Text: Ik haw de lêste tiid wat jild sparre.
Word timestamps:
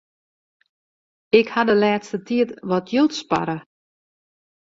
Ik 1.39 1.47
haw 1.53 1.65
de 1.69 1.75
lêste 1.83 2.17
tiid 2.27 2.49
wat 2.69 2.85
jild 2.93 3.13
sparre. 3.21 3.57